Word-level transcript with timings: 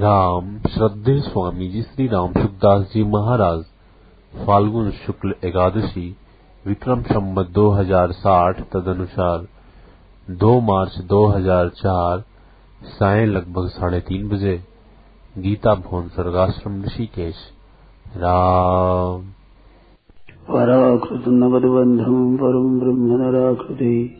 राम, 0.00 0.58
श्रद्धे 0.58 1.20
स्वामी 1.20 1.68
जी, 1.68 1.82
श्री 1.82 2.06
राम 2.06 2.32
सुखदास 2.32 2.90
जी 2.94 3.04
महाराज। 3.04 3.64
फाल्गुन 4.46 4.90
शुक्ल 4.90 5.34
एकादशी, 5.44 6.16
विक्रम 6.66 7.02
संवत 7.02 7.46
2060 7.46 8.54
तदनुसार 8.54 9.46
2 10.30 10.60
मार्च 10.60 10.98
2004 10.98 12.24
साय 12.84 13.26
लगभग 13.26 13.68
साढ़े 13.68 14.00
तीन 14.00 14.28
बजे। 14.28 14.64
गीता 15.38 15.74
भवन 15.74 16.08
स्वर्गाश्रम, 16.08 16.82
ऋषिकेश। 16.82 17.36
राम। 18.16 19.22
पराकृत 20.48 21.24
नवदबन्धम् 21.28 22.36
परम् 22.36 22.80
ब्रह्म 22.80 23.22
नराकृति 23.22 24.16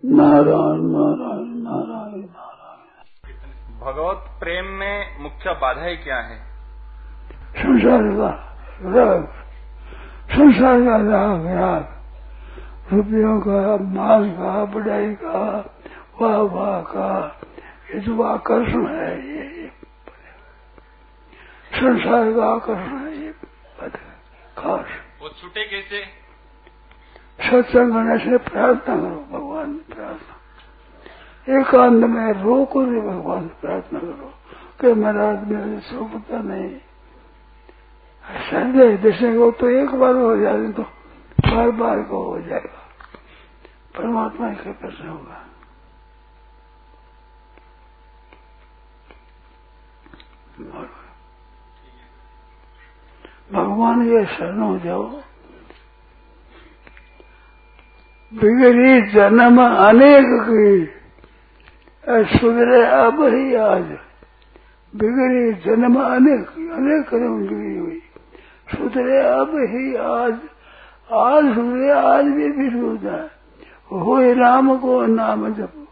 नारायण 0.04 0.80
नारायण 0.82 1.52
नारायण 1.58 2.22
नारायण 2.22 2.22
भगवत 3.80 4.40
प्रेम 4.40 4.64
में 4.64 5.22
मुख्य 5.22 5.52
बाधाएँ 5.54 5.96
क्या 5.96 6.16
है? 6.16 6.38
संसार 7.56 8.02
का 8.02 8.30
राग 8.94 9.24
संसार 10.30 10.80
का 10.80 10.96
राग 10.96 11.46
राग। 11.46 11.96
रुपयों 12.92 13.40
का 13.40 13.76
माल 13.76 14.30
का 14.30 14.64
बढ़ाई 14.64 15.14
का, 15.14 15.58
वाह 16.22 16.36
वाह 16.36 16.80
का 16.80 17.38
ये 17.94 18.00
जो 18.00 18.22
आकर्षण 18.22 18.86
है 18.86 19.28
ये। 19.28 19.59
संसार 21.80 22.32
का 22.34 22.44
आकर्षण 22.46 22.98
है 22.98 23.12
ये 23.18 23.32
खास 24.58 24.88
वो 25.20 25.28
छूटे 25.40 25.64
कैसे? 25.66 26.00
सत्संग 27.40 27.92
करने 27.92 28.16
से 28.18 28.38
प्रार्थना 28.48 28.96
करो 28.96 29.20
भगवान 29.30 29.70
प्रार्थना। 29.90 31.58
एकांत 31.58 32.04
में 32.04 32.32
रोको 32.42 32.82
नहीं 32.82 33.02
भगवान 33.02 33.48
प्रार्थना 33.60 34.00
करो 34.00 34.32
कि 34.80 34.92
महाराज 35.00 35.48
मेरे 35.48 35.80
सुपता 35.80 36.38
नहीं 36.42 36.78
संदेह 38.50 38.96
दिशे 39.02 39.36
को 39.38 39.50
तो 39.60 39.68
एक 39.70 39.94
बार 40.00 40.14
हो 40.14 40.36
जाए 40.36 40.70
तो 40.72 40.82
बार 41.46 41.70
बार 41.80 42.02
को 42.02 42.22
हो 42.24 42.40
जाएगा। 42.40 42.80
परमात्मा 43.96 44.50
के 44.54 44.72
प्रश्न 44.72 45.08
होगा। 45.08 45.46
भगवान 53.52 54.06
के 54.06 54.24
शरण 54.24 54.60
हो 54.60 54.78
जाओ। 54.78 55.02
बिगड़ी 58.34 59.10
जन्म 59.10 59.62
अनेक 59.62 60.26
की। 60.26 60.86
सुधरे 62.38 62.86
अब 62.86 63.22
ही 63.22 63.54
आज। 63.54 63.98
बिगड़ी 64.96 65.52
जन्म 65.52 66.00
अनेक 66.00 66.46
अनेक 66.72 67.08
कदम 67.08 67.40
बिगड़ी 67.40 67.78
हुई। 67.78 68.00
सुधरे 68.74 69.18
अब 69.18 69.50
ही 69.56 69.94
आज। 69.96 70.34
आज 71.12 71.54
सुधरे 71.54 71.90
आज 71.90 72.24
भी 72.24 72.50
विरोध 72.50 73.04
है। 73.04 73.40
हो 73.92 74.34
राम 74.34 74.78
को 74.78 75.02
नाम 75.02 75.54
जपो। 75.54 75.86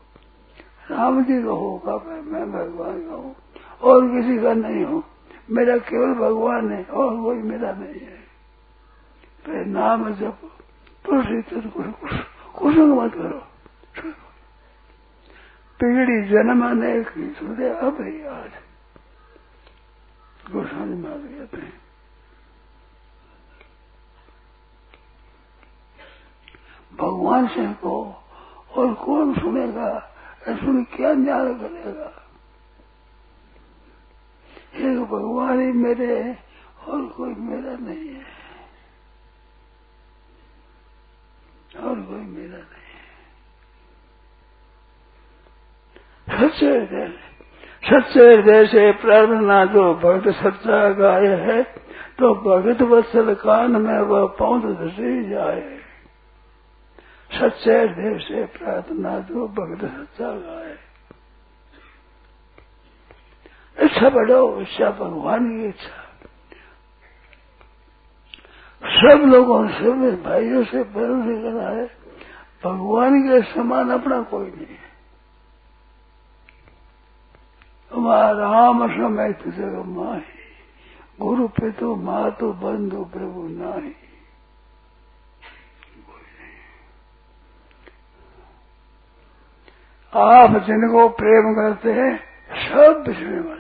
राम 0.91 1.25
जी 1.25 1.43
का 1.43 1.51
होगा 1.51 1.93
मैं 2.25 2.53
भगवान 2.53 3.01
का 3.01 3.15
हूँ 3.15 3.35
और 3.83 4.07
किसी 4.07 4.39
का 4.39 4.53
नहीं 4.55 4.85
हूँ। 4.85 5.03
मेरा 5.51 5.77
केवल 5.79 6.15
भगवान 6.15 6.73
है, 6.73 6.85
और 6.85 7.17
कोई 7.23 7.37
मेरा 7.37 7.73
नहीं 7.73 8.01
है। 8.01 8.19
फिर 9.45 9.67
नाम 9.67 10.15
जप 10.15 10.39
पुरुष 11.05 11.27
कुछ 12.55 12.77
मत 12.77 13.15
करो। 13.15 13.45
पीढ़ी 15.81 16.29
जन्म 16.29 16.63
की 17.05 17.35
सुधे 17.35 17.69
अब 17.69 17.97
ही 18.01 18.23
आज। 18.23 18.51
गोस्वामी 20.53 20.97
मार 21.03 21.19
कहते 21.19 21.57
हैं 21.57 21.81
भगवान 26.97 27.49
से 27.49 27.73
को 27.73 28.25
और 28.77 28.95
कौन 28.95 29.35
सुनेगा 29.35 29.99
सुन 30.49 30.85
क्या 30.85 31.13
न्याय 31.13 31.55
करेगा? 31.55 32.28
एक 34.75 35.01
भगवान 35.03 35.61
ही 35.61 35.73
मेरे 35.73 36.23
है 36.23 36.39
और 36.89 37.07
कोई 37.07 37.35
मेरा 37.35 37.77
नहीं 37.77 38.09
है। 38.09 38.27
और 41.85 42.01
कोई 42.01 42.21
मेरा 42.21 42.59
नहीं 42.59 42.83
है। 42.83 43.07
सच्चे 46.29 46.67
हृदय 46.67 47.09
सच्चे 47.83 48.35
हृदय 48.35 48.67
से 48.67 48.93
प्रार्थना 48.93 49.65
जो 49.65 49.95
भक्त 49.95 50.29
सच्चा 50.29 50.89
गाय 50.93 51.27
है 51.27 51.63
तो 52.19 52.35
भगत 52.35 52.83
वत्सल 52.83 53.35
कान 53.35 53.81
में 53.83 53.99
वह 54.01 54.27
पौध 54.39 54.65
धसी 54.79 55.29
जाए। 55.29 55.79
सच्चे 57.31 57.79
हृदय 57.79 58.19
से 58.19 58.45
प्रार्थना 58.59 59.19
जो 59.21 59.49
भगत 59.49 59.85
सच्चा 59.85 60.31
गाय 60.31 60.77
इच्छा 63.99 64.09
बढ़ो 64.09 64.61
इच्छा 64.61 64.91
भगवान 64.91 65.47
की 65.51 65.69
इच्छा। 65.69 65.97
सब 68.83 69.23
लोगों 69.27 69.69
से 69.69 70.11
भाइयों 70.23 70.63
से, 70.65 70.83
बहनों 70.85 71.23
से 71.25 71.35
कहा 71.43 71.71
है, 71.71 71.87
भगवान 72.65 73.21
के 73.23 73.41
समान 73.53 73.91
अपना 73.91 74.21
कोई 74.23 74.47
नहीं 74.47 74.67
है। 74.67 74.87
हमारा 77.93 78.31
राम 78.31 78.87
समय 78.89 79.33
जग 79.49 79.83
माही 79.89 80.37
गुरु 81.21 81.49
पितु 81.49 81.95
मातु 81.97 82.53
बंधु 82.53 83.05
प्रभु 83.05 83.49
नाही। 83.51 83.95
आप 90.13 90.51
जिनको 90.63 91.09
प्रेम 91.09 91.55
करते 91.55 91.93
हैं, 91.93 92.13
सब 92.69 93.05
बिछड़ने 93.07 93.41
वाले 93.41 93.58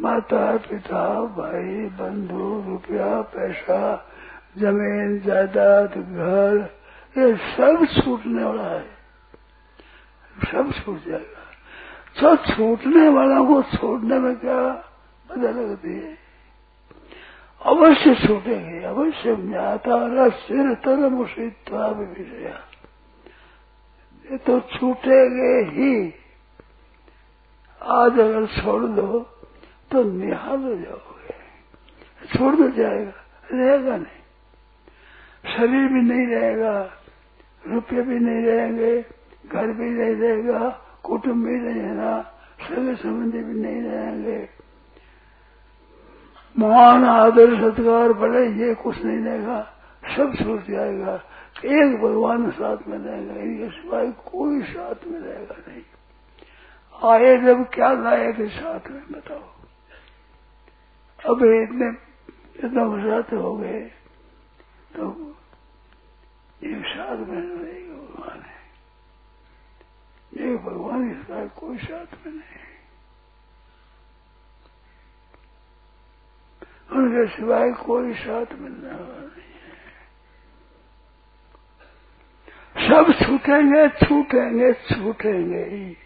माता 0.00 0.56
पिता 0.56 1.20
भाई 1.20 1.86
बंधु 1.86 2.70
रुपया, 2.70 3.20
पैसा, 3.22 4.08
ज़मीन, 4.58 5.20
जायदाद, 5.20 5.90
घर, 5.90 6.74
ये 7.18 7.36
सब 7.36 7.86
छूटने 7.86 8.44
वाला 8.44 8.62
है। 8.62 8.86
सब 10.52 10.72
छूट 10.72 11.04
जाएगा। 11.08 11.42
तो 12.20 12.36
छूटने 12.36 13.08
वाला 13.08 13.40
को 13.40 13.62
छोड़ने 13.62 14.18
में 14.18 14.36
क्या 14.36 14.84
मज़ा 15.28 15.50
लगती 15.50 15.94
है? 15.94 16.18
अवश्य 17.66 18.14
छूटेंगे, 18.14 18.84
अवश्य 18.84 19.36
ज्ञाता 19.36 20.28
सिर 20.28 20.74
तरम 20.74 21.20
उषित्वा 21.20 21.86
विषया 21.86 22.60
ये 24.32 24.38
तो 24.38 24.60
छूटेंगे 24.60 25.70
ही। 25.70 26.14
आज 27.82 28.12
अगर 28.12 28.46
छोड़ 28.46 28.84
दो 28.84 29.26
तो 29.92 30.02
निहाल 30.04 30.62
हो 30.62 30.76
जाओगे। 30.76 31.34
छोड़ 32.38 32.56
दो 32.56 32.68
जाएगा, 32.68 33.12
रहेगा 33.52 33.96
नहीं। 33.96 34.22
शरीर 35.56 35.88
भी 35.88 36.00
नहीं 36.00 36.26
रहेगा, 36.26 36.90
रुपये 37.66 38.02
भी 38.02 38.18
नहीं 38.18 38.46
रहेंगे, 38.46 39.04
घर 39.46 39.66
भी 39.66 39.90
नहीं 39.90 40.14
रहेगा, 40.14 40.68
कुटुंब 41.02 41.44
भी 41.44 41.54
नहीं 41.54 41.82
रहना, 41.82 42.22
सगे 42.62 42.94
संबंधी 42.94 43.38
भी 43.38 43.60
नहीं 43.60 43.82
रहेंगे। 43.82 44.48
महान 46.58 47.04
आदर 47.04 47.54
सत्कार 47.60 48.12
बड़े 48.12 48.48
ये 48.48 48.74
कुछ 48.74 49.04
नहीं 49.04 49.18
रहेगा, 49.18 49.72
सब 50.16 50.34
छूट 50.34 50.66
जाएगा। 50.66 51.22
एक 51.64 51.96
भगवान 52.02 52.50
साथ 52.50 52.76
में 52.88 52.98
रहेगा 52.98 53.34
इनके 53.34 53.68
सिवाय 53.68 54.06
कोई 54.06 54.62
साथ 54.62 55.06
में 55.06 55.20
रहेगा 55.20 55.56
नहीं। 55.68 55.82
आए 57.12 57.36
जब 57.36 57.64
क्या 57.64 57.92
लाए 57.92 58.32
थे 58.32 58.48
साथ 58.48 58.90
में, 58.90 59.02
बताओ। 59.12 59.51
अब 61.26 61.42
इतने 61.42 61.88
इतना 62.58 62.84
गुजरात 62.84 63.32
हो 63.32 63.56
गए 63.56 63.80
तो 64.96 65.10
एक 66.64 66.84
साथ 66.86 67.16
में 67.16 67.40
रहेगा 67.40 67.94
भगवान 67.94 68.40
है। 68.40 68.60
ये 70.36 70.56
भगवान 70.56 71.10
इसका 71.10 71.46
कोई 71.46 71.78
साथ 71.78 72.26
में 72.26 72.32
नहीं। 72.32 72.60
उनके 76.92 77.26
सिवाय 77.36 77.72
कोई 77.72 78.14
साथ 78.14 78.52
मिलने 78.52 78.90
वाला 78.90 79.20
नहीं 79.26 79.54
है। 79.58 79.82
सब 82.88 83.12
छूटेंगे 83.22 83.88
छूटेंगे 84.06 84.72
छूटेंगे 84.72 85.64
ही। 85.64 85.96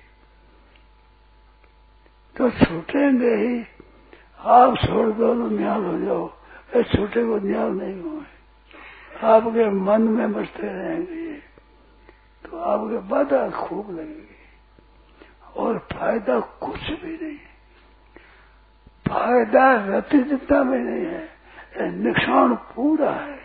तो 2.37 2.51
छूटेंगे 2.51 3.35
ही 3.37 3.65
आप 4.47 4.77
छोड़ 4.77 5.09
दो 5.09 5.35
तो 5.35 5.49
न्याल 5.51 5.85
हो 5.85 5.99
जाओ। 5.99 6.31
ऐसे 6.75 6.97
छूटे 6.97 7.25
को 7.25 7.37
न्याल 7.39 7.71
नहीं 7.73 8.01
हुए। 8.01 8.25
आपके 9.25 9.71
मन 9.71 10.03
में 10.03 10.33
बसते 10.33 10.63
रहेंगे। 10.63 11.33
तो 12.45 12.59
आपके 12.59 12.99
बाधा 13.09 13.49
खूब 13.51 13.91
लगेगी। 13.91 14.35
और 15.57 15.79
फ़ायदा 15.93 16.41
कुछ 16.41 16.91
भी 17.01 17.19
नहीं 17.23 17.39
फ़ायदा 19.09 19.73
रति 19.87 20.19
जितना 20.19 20.63
भी 20.63 20.79
नहीं 20.79 21.05
है 21.07 21.37
नुकसान 21.97 22.55
पूरा 22.75 23.11
है। 23.13 23.39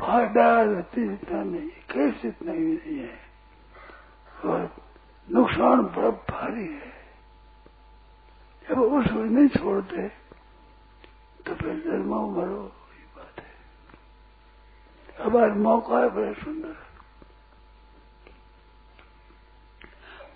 फ़ायदा 0.00 0.62
रति 0.62 1.08
जितना 1.08 1.42
नहीं 1.42 1.62
है, 1.62 1.82
कैसे 1.90 2.28
इतना 2.28 2.52
भी 2.52 2.74
नहीं 2.74 2.98
है। 2.98 3.18
और 4.44 4.70
नुकसान 5.28 5.82
बड़ा 5.82 6.10
भारी 6.10 6.66
है। 6.66 6.99
जब 8.70 8.78
उसको 8.78 9.24
नहीं 9.24 9.48
छोड़ते 9.48 10.08
तो 11.46 11.54
फिर 11.54 11.74
जन्मो 11.74 12.30
मरो, 12.30 12.62
ये 12.92 13.06
बात 13.16 13.40
है। 13.40 15.26
अब 15.26 15.36
आज 15.36 15.56
मौका 15.56 15.98
है 15.98 16.10
बड़ा 16.10 16.32
सुंदर। 16.32 16.76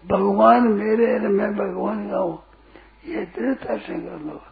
भगवान 0.06 0.68
मेरे 0.68 1.06
है, 1.06 1.28
मैं 1.28 1.52
भगवान 1.56 2.10
का 2.10 2.16
हूँ। 2.16 2.42
ये 3.06 3.24
दृढ़ता 3.24 3.76
से 3.76 3.94
कर 3.94 4.20
लो। 4.20 4.42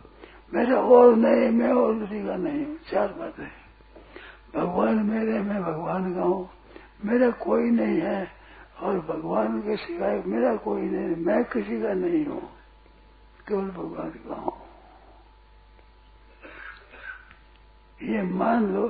मेरा 0.55 0.81
और 0.81 1.17
नहीं, 1.17 1.51
मैं 1.51 1.73
और 1.73 1.99
किसी 1.99 2.27
का 2.27 2.37
नहीं। 2.37 2.67
हूँ 2.67 2.79
चार 2.91 3.09
बातें 3.09 3.47
भगवान 4.57 5.07
मेरे, 5.07 5.41
मैं 5.41 5.63
भगवान 5.63 6.15
का 6.15 6.23
हूँ। 6.23 6.51
मेरा 7.05 7.31
कोई 7.31 7.71
नहीं 7.71 8.01
है 8.01 8.29
और 8.81 9.01
भगवान 9.01 9.61
के 9.61 9.77
सिवाय 9.77 10.23
मेरा 10.27 10.57
कोई 10.57 10.83
नहीं 10.83 11.25
मैं 11.27 11.45
किसी 11.45 11.83
का 11.83 11.93
नहीं 11.93 12.27
हूँ। 12.27 12.62
केवल 13.49 13.71
भगवान 13.71 14.11
का 14.11 14.35
हूँ 14.35 14.61
ये 18.03 18.23
मान 18.23 18.67
लो, 18.75 18.85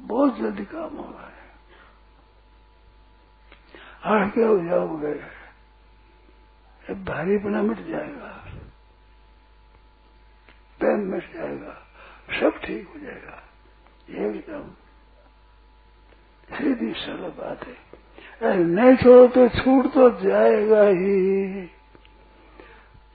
बहुत 0.00 0.36
जल्दी 0.36 0.64
काम 0.64 0.96
हो 0.96 1.10
रहा 1.10 1.26
है। 1.26 1.32
हड़के 4.04 4.42
हो 4.42 4.58
जाओगे 4.64 5.14
भारीपना 7.04 7.62
मिट 7.62 7.78
जाएगा। 7.86 8.30
पैन 10.80 11.00
मिट 11.00 11.32
जाएगा, 11.34 11.72
सब 12.40 12.60
ठीक 12.64 12.88
हो 12.88 13.00
जाएगा। 13.00 13.42
एकदम 14.24 14.70
सीधी 16.48 16.92
सरल 16.94 17.28
बात 17.38 17.66
है। 17.66 18.56
नहीं 18.56 18.96
छोड़ो 18.96 19.26
तो 19.28 19.48
छूट 19.48 19.92
तो 19.94 20.10
जाएगा 20.20 20.82
ही। 20.82 21.70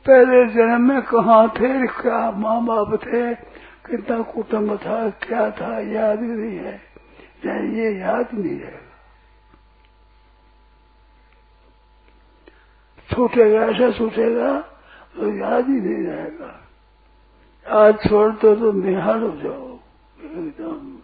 पहले 0.09 0.45
जन्म 0.47 0.88
में 0.89 1.01
कहा 1.01 1.47
थे? 1.47 1.88
क्या 2.01 2.19
माँ 2.31 2.59
बाप 2.65 2.94
थे? 3.03 3.35
कितना 3.85 4.21
कुटुम्ब 4.21 4.77
था? 4.77 5.09
क्या 5.09 5.50
था? 5.51 5.79
याद 5.79 6.19
ही 6.19 6.27
नहीं 6.27 6.57
है। 6.57 6.75
या 7.45 7.56
ये 7.73 7.91
याद 8.00 8.33
नहीं 8.33 8.59
रहेगा 8.59 8.88
छूटेगा, 13.09 13.61
ऐसा 13.61 13.91
छूटेगा 13.91 14.59
तो 15.15 15.29
याद 15.35 15.69
ही 15.69 15.79
नहीं 15.81 16.03
रहेगा। 16.06 16.51
आज 17.65 17.95
छोड़ 18.09 18.31
दो 18.33 18.56
तो 18.56 18.71
निहाल 18.71 19.21
हो 19.21 19.31
जाओ। 19.38 19.67
एकदम 20.19 20.97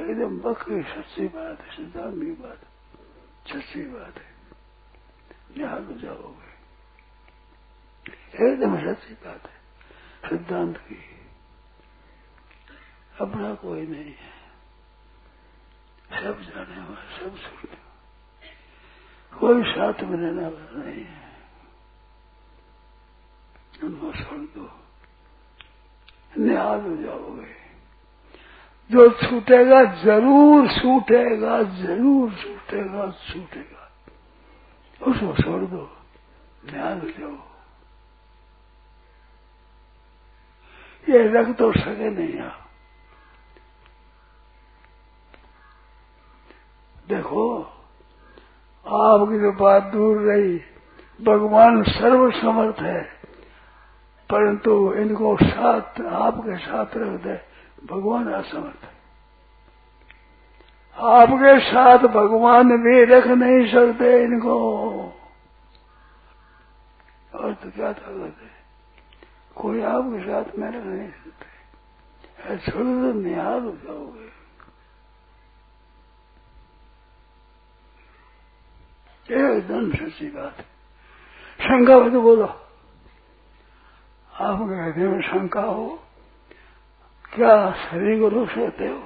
एकदम 0.00 0.38
बकरी, 0.38 0.82
सच्ची 0.82 1.26
बात 1.26 1.60
है 1.60 1.76
सिद्धांत 1.76 2.14
की 2.14 2.30
बात 2.42 2.58
सच्ची 3.48 3.82
बात 3.82 4.14
है। 4.16 4.30
निहाल 5.58 5.84
हो 5.84 5.98
जाओगे। 6.00 6.51
एकदम 8.10 8.76
सच्ची 8.76 9.14
बात 9.14 9.42
है, 9.46 9.62
सिद्धांत 10.28 10.76
की। 10.76 10.98
अपना 13.20 13.54
कोई 13.54 13.86
नहीं 13.86 14.14
है। 14.14 14.32
सब 16.22 16.40
जाने 16.40 16.80
वाला, 16.80 17.18
सब 17.18 17.36
सुनने 17.36 17.76
कोई 19.38 19.62
साथ 19.62 20.02
में 20.02 20.18
रहने 20.18 20.42
वाला 20.42 20.84
नहीं 20.84 21.04
है। 21.04 21.32
उनको 23.84 24.12
छोड़ 24.12 24.38
दो। 24.38 24.80
निहाल 26.38 26.80
हो 26.80 26.96
जाओगे। 26.96 27.62
जो 28.90 29.10
छूटेगा, 29.10 29.84
ज़रूर 29.84 30.68
छूटेगा 30.68 31.62
ज़रूर 31.62 32.34
छूटेगा 32.34 33.10
छूटेगा। 33.10 33.92
उसको 35.02 35.42
छोड़ 35.42 35.62
दो। 35.62 35.96
निहाल 36.64 37.00
हो 37.00 37.08
जाओ। 37.08 37.51
ये 41.10 41.28
रख 41.28 41.56
तो 41.56 41.72
सके 41.72 42.10
नहीं 42.10 42.40
आप 42.40 42.58
देखो, 47.08 47.62
आपकी 48.86 49.40
जो 49.40 49.52
बात 49.52 49.82
दूर 49.82 50.18
रही, 50.18 50.60
भगवान 51.22 51.82
सर्व 51.82 52.30
समर्थ 52.30 52.80
है, 52.80 53.02
परंतु 54.30 54.92
इनको 54.92 55.36
साथ, 55.36 56.00
आपके 56.00 56.56
साथ 56.56 56.86
रख 56.96 57.20
दे, 57.20 57.40
भगवान 57.86 58.32
असमर्थ 58.32 58.84
है। 58.84 58.92
आपके 60.98 61.60
साथ 61.60 61.98
भगवान 61.98 62.68
भी 62.82 63.04
रख 63.04 63.26
नहीं 63.26 63.72
सकते 63.72 64.24
इनको। 64.24 64.58
और 67.34 67.54
तो 67.54 67.70
क्या 67.70 67.92
ताकत 67.92 68.36
है? 68.42 68.61
कोई 69.62 69.80
आपके 69.88 70.18
साथ 70.26 70.58
में 70.58 70.68
रख 70.68 70.84
नहीं 70.84 71.08
सकते 71.10 71.50
छोड़ 72.60 72.86
निहाल 73.16 73.60
हो 73.60 73.72
जाओगे 73.84 74.30
एकदम 79.28 79.90
सच्ची 79.92 80.26
बात 80.30 80.56
है। 80.58 80.64
शंका 81.60 81.94
हो 81.94 82.08
तो 82.10 82.20
बोलो 82.22 82.46
आपके 84.32 84.74
हृदय 84.74 85.08
में 85.08 85.20
शंका 85.22 85.62
हो, 85.62 85.86
क्या 87.32 87.54
शरीर 87.80 88.20
को 88.20 88.28
रोक 88.28 88.48
सकते 88.48 88.88
हो, 88.88 88.98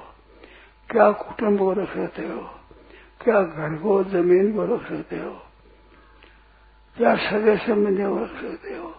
क्या 0.90 1.10
कुटुंब 1.12 1.58
को 1.58 1.72
रख 1.72 1.94
सकते 1.94 2.26
हो, 2.28 2.40
क्या 3.20 3.42
घर 3.42 3.76
को, 3.82 4.02
ज़मीन 4.06 4.52
को 4.56 4.64
रख 4.74 4.88
सकते 4.88 5.18
हो, 5.18 5.32
क्या 6.96 7.14
सगे 7.22 7.56
संबंधी 7.66 8.02
को 8.04 8.18
रख 8.18 8.34
सकते 8.42 8.76
हो 8.76 8.94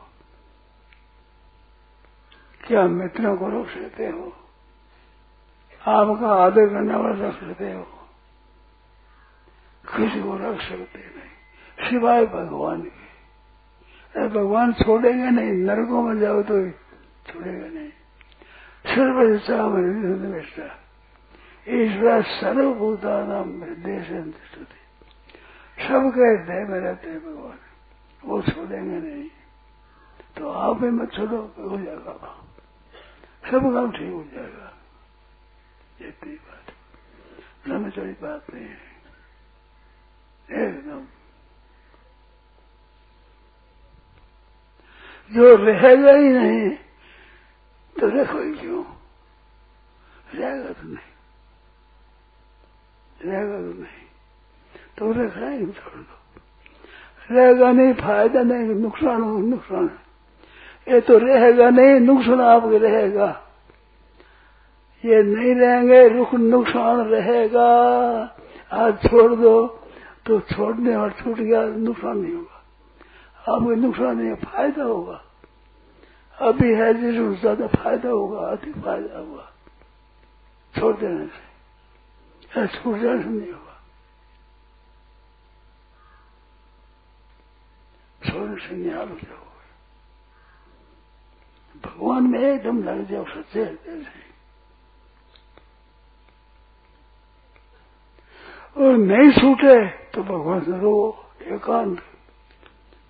क्या 2.67 2.88
मित्रों 2.88 3.38
को 3.38 3.50
रोक 3.50 3.67
सकते 3.67 4.07
हो? 4.07 4.33
आपका 5.88 6.27
आदर 6.27 6.69
करने 6.69 6.95
वाला 6.95 7.27
रख 7.27 7.39
सकते 7.39 7.74
हो? 7.74 7.83
किसी 9.97 10.21
को 10.21 10.38
रख 10.38 10.62
सकते 10.62 11.00
नहीं। 11.00 11.89
सिवाय 11.89 12.25
भगवान 12.25 12.81
के। 12.81 13.07
अरे 14.19 14.29
भगवान 14.29 14.74
छोड़ेंगे 14.74 15.29
नहीं, 15.29 15.51
नरकों 15.51 16.01
में 16.01 16.19
जाओ 16.19 16.41
तो 16.41 16.69
छोड़ेगा 17.29 17.67
नहीं। 17.67 17.89
सर्व 18.95 19.38
सर्वचा 19.38 20.75
ईश्वर 21.69 22.21
सर्वभूता 22.21 23.25
नाम 23.25 23.62
देश 23.62 24.07
सबके 25.88 26.21
हृदय 26.21 26.65
में 26.69 26.79
रहते 26.79 27.09
हैं 27.09 27.19
भगवान। 27.19 27.57
वो 28.25 28.41
छोड़ेंगे 28.41 29.12
नहीं। 29.12 29.29
तो 30.38 30.50
आप 30.50 30.83
ही 30.83 30.89
मत 30.89 31.13
छोड़ो, 31.13 31.53
हो 31.59 31.77
जाएगा 31.77 32.43
सब 33.51 33.73
काम 33.73 33.91
ठीक 33.91 34.11
हो 34.11 34.23
जाएगा। 34.23 34.73
इतनी 36.01 36.35
बात 36.35 36.73
लंबी 37.67 37.91
चौड़ी 37.91 38.11
बात 38.11 38.45
नहीं 38.53 38.65
है। 38.65 38.97
एकदम। 40.67 41.05
जो 45.33 45.55
रहेगा 45.55 46.11
ही 46.11 46.29
नहीं 46.29 46.69
तो 47.99 48.07
रखो 48.07 48.39
ही 48.39 48.55
क्यों? 48.55 48.85
रहेगा 50.33 50.73
तो 50.73 50.87
नहीं। 50.87 51.13
रहेगा 53.21 53.57
तो 53.57 53.81
नहीं। 53.81 54.07
तो 54.97 55.11
रखना 55.11 55.49
ही 55.49 55.65
छोड़ 55.65 56.01
दो। 56.01 56.41
रहेगा 57.31 57.71
नहीं, 57.71 57.93
फ़ायदा 57.93 58.43
नहीं, 58.43 58.63
नुकसान 58.63 59.21
हो, 59.21 59.37
नुकसान 59.39 59.99
ये 60.88 61.00
तो 61.01 61.17
रहेगा 61.17 61.70
नहीं, 61.70 62.00
नुकसान 62.00 62.41
आपके 62.41 62.77
रहेगा। 62.77 63.27
ये 65.03 65.22
नहीं 65.24 65.53
रहेंगे, 65.56 66.08
रुख 66.08 66.34
नुकसान 66.34 67.00
रहेगा। 67.08 67.67
आज 68.74 68.94
छोड़ 69.03 69.34
दो 69.36 69.56
तो 70.25 70.39
छोड़ने 70.51 70.96
और 70.96 71.12
छूट 71.13 71.38
गया, 71.38 71.62
नुकसान 71.63 72.17
नहीं 72.17 72.34
होगा। 72.34 72.58
आपको 73.48 73.75
नुकसान 73.75 74.17
नहीं 74.17 74.34
फ़ायदा 74.36 74.84
होगा। 74.84 75.22
अभी 76.38 76.74
है 76.75 76.94
जिसको 76.94 77.34
ज़्यादा 77.36 77.67
फ़ायदा 77.67 78.10
होगा, 78.10 78.39
अधिक 78.48 78.75
फ़ायदा 78.75 79.20
होगा। 79.20 79.51
छोड़ 80.74 80.96
देने 80.96 81.25
से 81.25 82.67
छूट 82.67 82.98
जाने 82.98 83.22
से 83.24 83.29
नहीं 83.29 83.51
होगा। 83.51 83.75
छोड़ने 88.22 88.56
से 88.67 88.75
निहाल 88.75 89.10
हो 89.10 89.15
जाओगे 89.15 89.46
भगवान 91.86 92.24
में 92.24 92.39
एकदम 92.39 92.84
लग 92.84 93.07
जाओ, 93.07 93.25
सच्चे 93.25 93.62
हृदय 93.63 94.03
से 94.03 94.27
और 98.77 98.98
नहीं 98.98 99.31
छूटे 99.31 99.88
तो 99.88 100.24
भगवान 100.24 100.62
से 100.62 100.72
रो, 100.72 101.25
एकांत। 101.43 102.00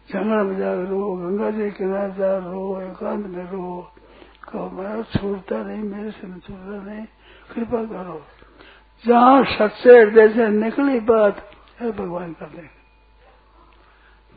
जंगल 0.10 0.46
में 0.46 0.58
जाकर 0.58 0.86
रो, 0.86 1.16
गंगा 1.16 1.52
जी 1.52 1.72
किनारे 1.72 2.14
जा 2.14 2.38
रो, 2.38 2.82
एकांत 2.82 3.26
में 3.26 3.44
रो। 3.44 3.92
कहो, 4.44 4.70
मैं 4.70 5.04
छूटता 5.04 5.64
नहीं, 5.64 5.84
मेरे 5.84 6.12
से 6.12 6.28
छूटता 6.28 6.84
नहीं। 6.84 7.06
कृपा 7.54 7.86
करो। 7.86 8.26
जहाँ 9.06 9.44
सच्चे 9.44 10.00
हृदय 10.00 10.30
से 10.30 10.48
निकली 10.48 11.00
बात 11.00 11.52
है 11.80 11.92
भगवान 11.92 12.34
कर 12.34 12.46
देंगे। 12.46 12.78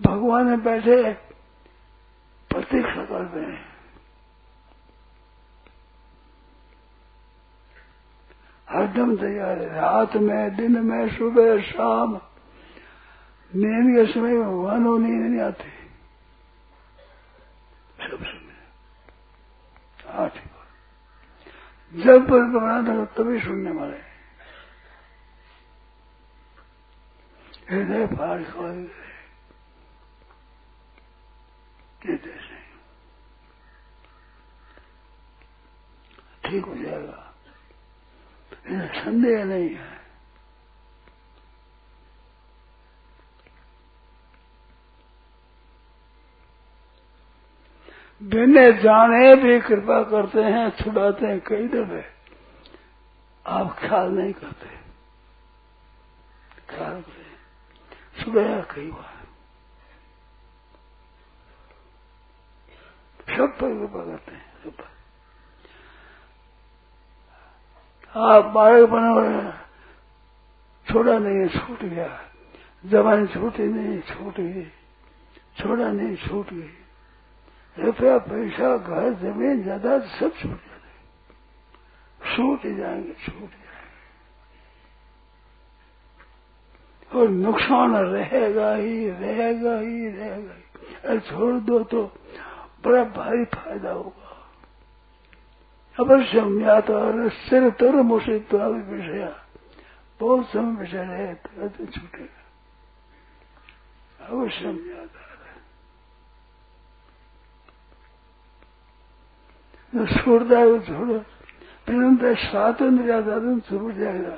भगवान 0.02 0.46
में 0.46 0.62
बैठे, 0.62 1.12
प्रतीक्षा 2.50 3.04
कर 3.04 3.20
रहे 3.20 3.52
हैं। 3.52 3.69
हरदम 8.70 9.16
तैयार 9.16 9.58
है 9.58 9.74
रात 9.74 10.16
में, 10.16 10.56
दिन 10.56 10.84
में, 10.84 11.18
सुबह, 11.18 11.62
शाम। 11.62 12.20
नींद 13.54 14.06
के 14.06 14.12
समय 14.12 14.38
भगवान 14.38 14.84
वो 14.84 14.98
नींद 14.98 15.22
नहीं 15.22 15.40
आती। 15.40 15.70
सब 18.08 18.24
समय 18.24 18.50
आठ 20.08 20.34
जब 21.94 22.30
पर 22.30 22.42
बनाता 22.42 22.96
था 22.96 23.04
तभी 23.04 23.40
सुनने 23.40 23.70
वाले। 23.70 24.10
हृदय 27.70 28.06
फाड़ 28.06 28.42
खोल 28.42 28.90
ठीक 36.44 36.64
हो 36.64 36.74
जाएगा। 36.74 37.29
संदेह 38.70 39.44
नहीं। 39.44 39.68
है 39.68 39.98
बिने 48.22 48.72
जाने 48.72 49.34
भी 49.36 49.60
कृपा 49.60 50.02
करते 50.02 50.42
हैं, 50.42 50.70
छुड़ाते 50.70 51.26
हैं 51.26 51.40
कई 51.40 51.68
दफे 51.68 52.04
आप 53.46 53.76
ख्याल 53.78 54.10
नहीं 54.10 54.32
करते। 54.32 54.68
ख्याल 56.68 57.00
करते 57.02 58.24
छुड़ाया 58.24 58.60
कई 58.60 58.90
बार। 58.90 59.18
सब 63.36 63.58
पर 63.58 63.78
कृपा 63.78 64.04
करते 64.04 64.32
हैं 64.32 64.62
सब 64.62 64.70
पर 64.70 64.99
आप 68.14 68.44
बालक 68.44 68.88
बना 68.88 69.08
हुआ 69.08 69.50
छोड़ा 70.86 71.18
नहीं 71.18 71.48
छूट 71.48 71.82
गया 71.82 72.08
जवानी 72.84 73.26
छूटी 73.26 73.62
नहीं, 73.62 74.00
छूट 74.00 74.36
गई 74.40 74.64
छोड़ा 75.58 75.88
नहीं, 75.90 76.16
छूट 76.16 76.52
गई 76.52 76.70
रुपया, 77.76 78.18
पैसा, 78.18 78.76
घर, 78.76 79.12
ज़मीन 79.14 79.62
ज़्यादा 79.62 79.98
सब 79.98 80.32
छूट 80.34 80.50
जाते 80.50 80.88
छूट 82.34 82.60
जाएँगे 82.78 83.14
छूट 83.24 83.50
जाएँगे। 83.50 83.58
और 87.10 87.28
नुकसान 87.28 87.96
रहेगा 87.96 88.74
ही 88.74 89.10
रहेगा 89.10 89.74
ही 89.78 90.08
रहेगा 90.08 90.54
ही। 90.54 90.62
अरे 91.04 91.20
छोड़ 91.20 91.54
दो 91.60 91.78
तो 91.84 92.00
बड़ा 92.84 93.02
भारी 93.16 93.44
फ़ायदा 93.44 93.90
होगा। 93.90 94.19
अवश्य 95.96 96.40
ज्ञात 96.50 96.90
सिर 97.40 97.70
तर 97.80 97.94
मुसीब 98.02 98.54
विषय 98.90 99.24
बहुत 100.20 100.46
समय 100.46 100.72
विषय 100.76 101.04
रहे 101.04 101.34
तुरंत 101.36 101.76
छूटेगा 101.94 102.42
अवश्य 104.20 104.72
ज्ञात 104.74 105.18
जो 109.92 110.06
छोड़ता 110.06 110.58
है 110.58 110.66
वो 110.66 110.78
छोड़ो 110.80 111.14
निरंतर 111.86 112.34
स्वातंत्र 112.40 113.06
जाता 113.06 113.38
छूट 113.60 113.94
जाएगा 113.94 114.36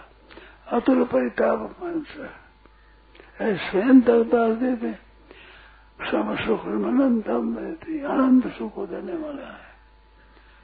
अतुल 0.72 1.04
परिताप 1.04 1.60
मानस 1.82 2.14
स्वयं 3.62 4.00
तकता 4.00 4.46
देते 4.54 4.92
सम 6.00 6.34
सुख 6.36 6.64
अनंतम 6.68 7.56
रहती 7.58 8.00
आनंद 8.06 8.50
सुख 8.52 8.74
को 8.74 8.86
देने 8.86 9.16
वाला 9.16 9.46
है 9.46 9.71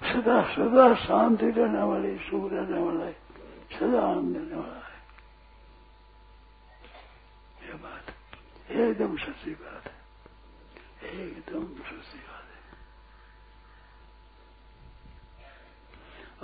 सदा 0.02 0.54
सदा 0.54 0.94
शांति 0.94 1.46
रहने 1.46 1.82
वाली, 1.82 2.18
सुख 2.18 2.52
रहने 2.52 2.78
वाला 2.78 3.04
है 3.04 3.12
सदा 3.78 4.02
आनंद 4.02 4.36
देने 4.36 4.60
वाला। 4.60 4.74
है 4.74 4.88
ये 7.66 7.72
बात, 7.72 8.06
एकदम 8.70 9.16
सच्ची 9.16 9.50
बात 9.50 9.82
है। 9.86 9.98
एकदम 11.20 11.64
सच्ची 11.64 12.18
बात 12.18 12.44
है। 12.44 12.68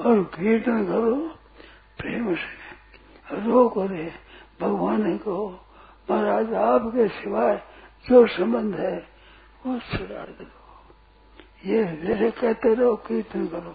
और 0.05 0.25
कीर्तन 0.25 0.87
करो, 0.87 1.29
प्रेम 1.99 2.35
से, 2.35 2.65
रो 3.41 3.69
करे, 3.69 4.15
भगवान 4.61 5.19
को 5.19 5.67
महाराज, 6.11 6.55
आपके 6.55 7.09
सिवाय 7.09 7.63
जो 8.09 8.27
संबंध 8.27 8.75
है, 8.75 9.09
वो 9.67 9.79
छुड़ा 9.79 10.25
दो 10.25 10.64
ये 11.65 11.85
हृदय 11.85 12.31
कहते 12.31 12.75
रहो, 12.75 12.97
कीर्तन 12.97 13.47
करो। 13.47 13.71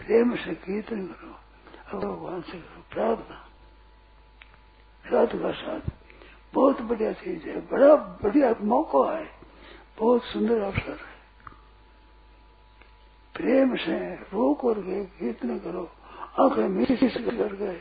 प्रेम 0.00 0.36
से 0.36 0.54
कीर्तन 0.54 1.06
करो 1.06 1.34
और 1.92 2.06
भगवान 2.06 2.40
से 2.40 2.58
करो, 2.58 2.82
प्रार्थना। 2.90 3.36
साथ 5.04 5.42
का 5.42 5.52
साथ 5.52 5.80
बहुत 6.54 6.80
बढ़िया 6.80 7.12
चीज़ 7.12 7.48
है, 7.48 7.60
बड़ा 7.60 7.94
बढ़िया 7.94 8.54
मौका 8.60 9.16
है, 9.18 9.28
बहुत 9.98 10.24
सुंदर 10.24 10.60
अवसर 10.60 10.90
है। 10.90 11.12
प्रेम 13.34 13.76
से 13.76 14.14
रो 14.14 14.54
कर 14.54 14.80
गए, 14.80 15.04
कीर्तन 15.04 15.58
करो, 15.58 15.90
आँखें 16.40 16.68
मीठी 16.68 17.08
कर 17.08 17.54
गए। 17.54 17.80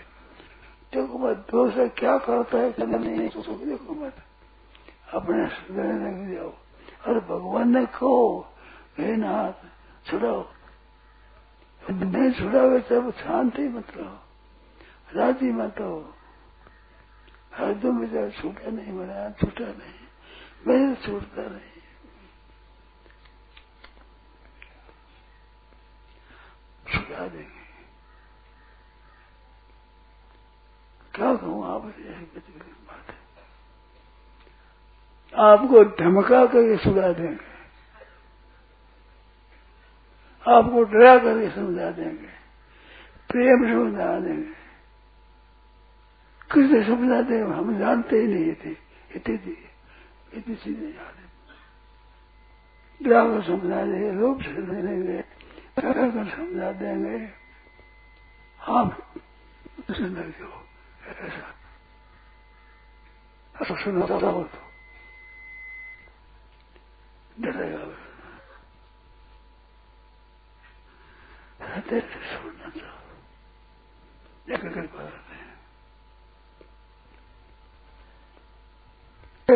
देखो 0.94 1.20
मत 1.20 1.48
दूसरा 1.52 1.88
क्या 1.88 2.18
करता 2.18 2.58
है, 2.58 2.72
क्या 2.72 2.86
नहीं, 2.86 3.18
देखो 3.20 3.94
मत। 3.94 4.16
अपने 5.14 6.36
जाओ, 6.36 6.54
और 7.08 7.20
भगवान 7.20 7.78
ने 7.78 7.86
कहो 7.86 8.48
नाथ 8.96 9.54
छुड़ाओ। 10.06 10.42
नहीं 11.82 12.32
छुड़ाओगे 12.32 12.80
तब 12.80 13.12
शांति 13.18 13.68
मत 13.70 13.98
रहो, 13.98 14.18
राज़ी 15.16 15.52
मत 15.52 15.80
हो। 15.80 16.14
हरदम 17.54 18.00
बेचारा 18.02 18.30
छूटा 18.32 18.72
नहीं, 18.72 18.92
मेरा 18.94 19.30
छूटा 19.32 19.66
नहीं 19.66 20.00
मेरे 20.68 20.96
छूटता 20.96 21.42
नहीं। 21.42 21.82
छुड़ा 26.86 27.28
देंगे। 27.28 27.60
क्या 31.14 31.36
कहूँ, 31.36 31.66
आप 31.66 31.82
बात 31.82 33.10
है 33.10 33.20
आपको 35.34 35.84
धमका 35.98 36.46
करके 36.46 36.78
सुधा 36.78 37.12
देंगे। 37.14 37.51
आपको 40.46 40.84
डरा 40.84 41.18
करके 41.18 41.50
समझा 41.52 41.90
देंगे, 41.92 42.32
प्रेम 43.30 43.66
से 43.66 43.72
समझा 43.72 44.20
देंगे। 44.20 44.54
किसने 46.52 46.84
समझा 46.86 47.22
दे? 47.22 47.40
हम 47.40 47.78
जानते 47.80 48.16
ही 48.18 48.28
नहीं 48.28 48.54
थे, 48.56 48.72
इतनी 49.16 49.38
थी 49.38 49.58
इतनी 50.34 50.56
चीज़ें 50.56 50.88
याद 50.88 51.16
है 51.16 51.30
ग्राहक 53.02 53.44
समझा 53.46 53.84
देंगे 53.86 54.10
रूप 54.20 54.42
समझ 54.42 54.84
देंगे, 54.86 55.20
डरा 55.78 55.92
कर 55.94 56.30
समझा 56.32 56.72
देंगे। 56.72 57.18
आप 58.60 58.90
सुंदर 59.92 60.32
क्यों 60.32 60.52
ऐसा। 61.08 61.48
ऐसा 63.56 63.76
सुना 63.76 64.06
हो 64.06 64.44
तो 64.44 64.60
डरेगा 67.42 67.80
हृदय 71.62 72.00
से 72.02 72.20
सुनना 72.28 72.70
चाहो 72.70 74.54
एक 74.54 74.62
कृपा 74.64 75.00
करते 75.00 75.36
हैं 75.36 75.50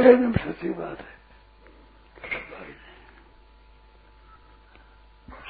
एकदम 0.04 0.34
सच्ची 0.34 0.70
बात 0.70 1.00
है। 1.00 1.16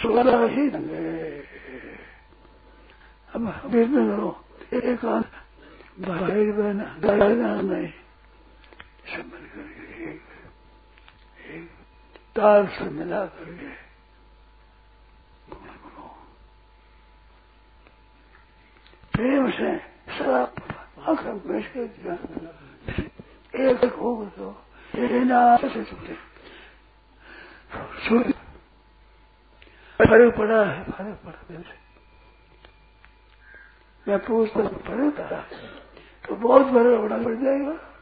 सुना 0.01 0.21
ही। 0.45 0.69
अब 3.35 3.69
बिज़नेस 3.71 4.19
हो। 4.19 4.45
एक 4.73 5.05
भाई 5.99 6.51
बहन 6.51 6.79
दादा 6.79 7.61
नहीं 7.61 7.91
समझ 9.15 9.41
करके 9.51 10.11
एक 11.55 11.69
ताल 12.35 12.67
से 12.67 12.83
मिला 12.83 13.25
करके 13.25 13.69
प्रेम 19.13 19.51
से 19.51 19.77
शराब 20.17 20.53
आँख 20.99 21.45
में 21.45 21.59
एक 21.59 21.93
एक 23.55 23.83
होगा 23.85 24.53
से 25.69 25.83
छूटे 25.83 26.13
फ़र्क 29.99 30.35
पड़ा 30.37 30.63
है? 30.65 30.83
फ़र्क 30.83 31.19
पड़ा 31.25 31.45
मेरे 31.51 31.83
मैं 34.07 34.19
पूछता 34.19 34.67
फ़र्क 34.67 35.19
था 35.19 35.39
तो 36.25 36.35
बहुत 36.35 36.65
फ़र्क 36.65 36.99
बड़ा 37.01 37.17
पड़ 37.17 37.35
जाएगा। 37.35 37.94